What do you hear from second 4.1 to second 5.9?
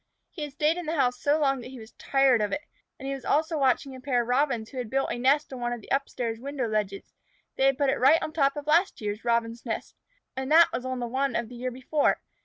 of Robins who had built a nest on one of